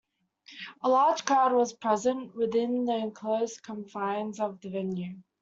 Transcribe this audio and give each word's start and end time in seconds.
A 0.81 0.89
large 0.89 1.25
crowd 1.25 1.53
was 1.53 1.73
present 1.73 2.33
within 2.35 2.85
the 2.85 2.95
enclosed 2.95 3.61
confines 3.61 4.39
of 4.39 4.59
the 4.61 4.69
venue. 4.71 5.19